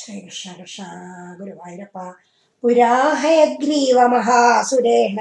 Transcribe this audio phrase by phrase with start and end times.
[0.00, 0.82] ശ്രീകൃഷ്ണ കൃഷ്ണ
[1.38, 1.96] ഗുരുവായൂരപ്പ
[2.62, 5.18] പുരാഹയഗ്രീവമഹാസുരേണ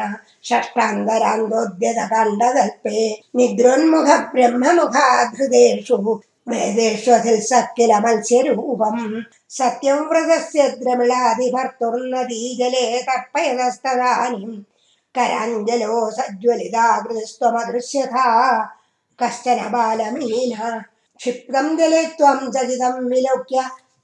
[0.50, 3.00] ഷഷ്ടാന്തരാന്തോദ്യത കണ്ഡകൽപ്പേ
[3.40, 5.98] നിദ്രോന്മുഖ ബ്രഹ്മമുഖാധൃതേഷു
[6.48, 8.98] വേദേഷ്വധിൽ സക്കില മത്സ്യരൂപം
[9.52, 14.52] സത്യവ്രതസ്യ ദ്രമിളാതിഭർത്തുർനദീജലേ തർപ്പയതസ്തദാനിം
[15.16, 18.26] കരാഞ്ജലോ സജ്വലിതാകൃതസ്ത്വമദൃശ്യഥാ.
[19.20, 20.54] കശ്ചന ബാലമീന
[21.20, 23.58] ക്ഷിപ്തം ജലേ ത്വം ജഗിതം വിലോക്യ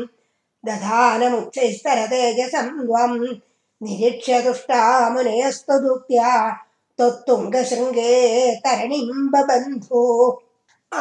[0.66, 3.12] दधानमुक्षैस्तर तेजसं द्वं
[3.82, 6.30] निरीक्ष्यतुष्टामुनेयस्तु दुत्या
[6.98, 8.12] त्वत्तुङ्गशृङ्गे
[8.64, 10.02] तरणिम्बबन्धो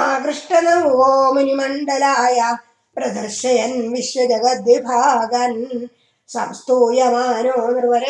[0.06, 2.40] आकृष्टनवो मुनिमण्डलाय
[2.96, 5.62] प्रदर्शयन् विश्वजगद्विभागन्
[6.36, 7.56] संस्तूयमानो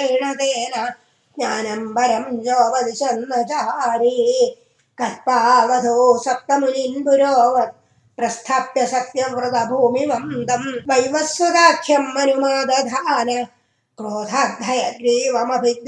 [0.04, 0.76] ेन तेन
[1.38, 2.26] ज्ञानम्बरं
[5.00, 7.74] कर्पावधो सप्तमुनिन् सप्तमुनिन्पुरोवत्
[8.18, 13.30] प्रस्थाप्य सत्यव्रत भूमिवन्दं वैवस्वदाख्यं मनुमादधान
[14.02, 15.84] क्रोधाय देवमभि